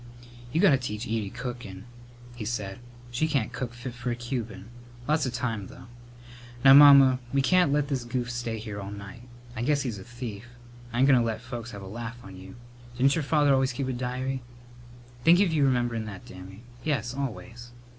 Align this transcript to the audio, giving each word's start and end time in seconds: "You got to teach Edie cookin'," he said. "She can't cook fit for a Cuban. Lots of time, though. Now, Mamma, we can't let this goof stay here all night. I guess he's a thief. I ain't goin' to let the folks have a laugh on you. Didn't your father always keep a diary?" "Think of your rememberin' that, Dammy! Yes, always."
"You 0.51 0.59
got 0.59 0.71
to 0.71 0.79
teach 0.79 1.05
Edie 1.05 1.29
cookin'," 1.29 1.83
he 2.35 2.43
said. 2.43 2.79
"She 3.11 3.27
can't 3.27 3.53
cook 3.53 3.71
fit 3.75 3.93
for 3.93 4.09
a 4.09 4.15
Cuban. 4.15 4.65
Lots 5.07 5.27
of 5.27 5.33
time, 5.33 5.67
though. 5.67 5.85
Now, 6.65 6.73
Mamma, 6.73 7.19
we 7.31 7.43
can't 7.43 7.71
let 7.71 7.87
this 7.87 8.03
goof 8.03 8.31
stay 8.31 8.57
here 8.57 8.79
all 8.81 8.89
night. 8.89 9.21
I 9.55 9.61
guess 9.61 9.83
he's 9.83 9.99
a 9.99 10.03
thief. 10.03 10.45
I 10.91 10.97
ain't 10.97 11.07
goin' 11.07 11.19
to 11.19 11.23
let 11.23 11.37
the 11.37 11.45
folks 11.47 11.69
have 11.69 11.83
a 11.83 11.85
laugh 11.85 12.17
on 12.23 12.35
you. 12.35 12.55
Didn't 12.97 13.13
your 13.15 13.23
father 13.23 13.53
always 13.53 13.73
keep 13.73 13.87
a 13.89 13.93
diary?" 13.93 14.41
"Think 15.23 15.39
of 15.39 15.53
your 15.53 15.67
rememberin' 15.67 16.05
that, 16.07 16.25
Dammy! 16.25 16.63
Yes, 16.83 17.13
always." 17.13 17.69